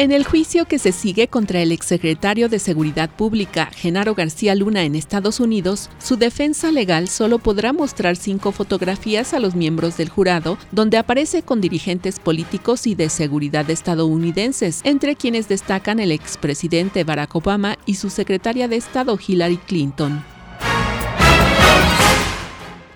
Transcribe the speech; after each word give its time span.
En 0.00 0.12
el 0.12 0.24
juicio 0.24 0.64
que 0.64 0.78
se 0.78 0.92
sigue 0.92 1.28
contra 1.28 1.60
el 1.60 1.72
exsecretario 1.72 2.48
de 2.48 2.58
Seguridad 2.58 3.10
Pública, 3.10 3.66
Genaro 3.66 4.14
García 4.14 4.54
Luna, 4.54 4.84
en 4.84 4.94
Estados 4.94 5.40
Unidos, 5.40 5.90
su 5.98 6.16
defensa 6.16 6.72
legal 6.72 7.06
solo 7.06 7.38
podrá 7.38 7.74
mostrar 7.74 8.16
cinco 8.16 8.50
fotografías 8.50 9.34
a 9.34 9.40
los 9.40 9.54
miembros 9.54 9.98
del 9.98 10.08
jurado, 10.08 10.56
donde 10.72 10.96
aparece 10.96 11.42
con 11.42 11.60
dirigentes 11.60 12.18
políticos 12.18 12.86
y 12.86 12.94
de 12.94 13.10
seguridad 13.10 13.68
estadounidenses, 13.68 14.80
entre 14.84 15.16
quienes 15.16 15.48
destacan 15.48 16.00
el 16.00 16.12
expresidente 16.12 17.04
Barack 17.04 17.36
Obama 17.36 17.76
y 17.84 17.96
su 17.96 18.08
secretaria 18.08 18.68
de 18.68 18.76
Estado 18.76 19.18
Hillary 19.20 19.58
Clinton. 19.58 20.24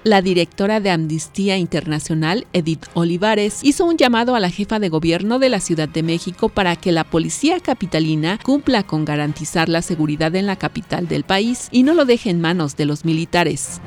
La 0.04 0.20
directora 0.20 0.80
de 0.80 0.90
Amnistía 0.90 1.56
Internacional, 1.56 2.46
Edith 2.52 2.84
Olivares, 2.92 3.60
hizo 3.62 3.86
un 3.86 3.96
llamado 3.96 4.34
a 4.34 4.40
la 4.40 4.50
jefa 4.50 4.78
de 4.78 4.90
gobierno 4.90 5.38
de 5.38 5.48
la 5.48 5.60
Ciudad 5.60 5.88
de 5.88 6.02
México 6.02 6.50
para 6.50 6.76
que 6.76 6.92
la 6.92 7.04
policía 7.04 7.58
capitalina 7.58 8.38
cumpla 8.42 8.82
con 8.82 9.06
garantizar 9.06 9.70
la 9.70 9.80
seguridad 9.80 10.36
en 10.36 10.44
la 10.44 10.56
capital 10.56 11.08
del 11.08 11.24
país 11.24 11.68
y 11.70 11.84
no 11.84 11.94
lo 11.94 12.04
deje 12.04 12.28
en 12.28 12.42
manos 12.42 12.76
de 12.76 12.84
los 12.84 13.06
militares. 13.06 13.80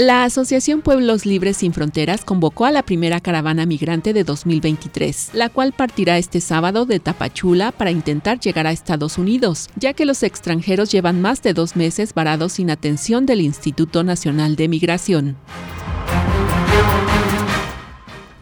La 0.00 0.22
Asociación 0.22 0.80
Pueblos 0.80 1.26
Libres 1.26 1.56
Sin 1.56 1.72
Fronteras 1.72 2.24
convocó 2.24 2.66
a 2.66 2.70
la 2.70 2.84
primera 2.84 3.18
caravana 3.18 3.66
migrante 3.66 4.12
de 4.12 4.22
2023, 4.22 5.30
la 5.32 5.48
cual 5.48 5.72
partirá 5.72 6.18
este 6.18 6.40
sábado 6.40 6.86
de 6.86 7.00
Tapachula 7.00 7.72
para 7.72 7.90
intentar 7.90 8.38
llegar 8.38 8.68
a 8.68 8.70
Estados 8.70 9.18
Unidos, 9.18 9.68
ya 9.74 9.94
que 9.94 10.06
los 10.06 10.22
extranjeros 10.22 10.92
llevan 10.92 11.20
más 11.20 11.42
de 11.42 11.52
dos 11.52 11.74
meses 11.74 12.14
varados 12.14 12.52
sin 12.52 12.70
atención 12.70 13.26
del 13.26 13.40
Instituto 13.40 14.04
Nacional 14.04 14.54
de 14.54 14.68
Migración. 14.68 15.36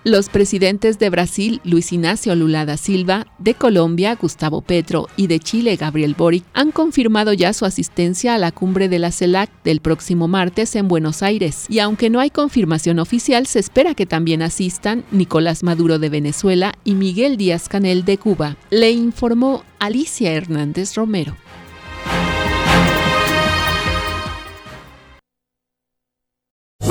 Los 0.06 0.28
presidentes 0.28 1.00
de 1.00 1.10
Brasil, 1.10 1.60
Luis 1.64 1.92
Ignacio 1.92 2.36
Lula 2.36 2.64
da 2.64 2.76
Silva, 2.76 3.26
de 3.40 3.54
Colombia, 3.54 4.14
Gustavo 4.14 4.62
Petro, 4.62 5.08
y 5.16 5.26
de 5.26 5.40
Chile, 5.40 5.74
Gabriel 5.74 6.14
Boric, 6.16 6.44
han 6.54 6.70
confirmado 6.70 7.32
ya 7.32 7.52
su 7.52 7.64
asistencia 7.64 8.36
a 8.36 8.38
la 8.38 8.52
cumbre 8.52 8.88
de 8.88 9.00
la 9.00 9.10
CELAC 9.10 9.50
del 9.64 9.80
próximo 9.80 10.28
martes 10.28 10.76
en 10.76 10.86
Buenos 10.86 11.24
Aires. 11.24 11.66
Y 11.68 11.80
aunque 11.80 12.08
no 12.08 12.20
hay 12.20 12.30
confirmación 12.30 13.00
oficial, 13.00 13.48
se 13.48 13.58
espera 13.58 13.94
que 13.94 14.06
también 14.06 14.42
asistan 14.42 15.02
Nicolás 15.10 15.64
Maduro 15.64 15.98
de 15.98 16.08
Venezuela 16.08 16.74
y 16.84 16.94
Miguel 16.94 17.36
Díaz 17.36 17.68
Canel 17.68 18.04
de 18.04 18.16
Cuba, 18.16 18.56
le 18.70 18.92
informó 18.92 19.64
Alicia 19.80 20.32
Hernández 20.32 20.94
Romero. 20.94 21.36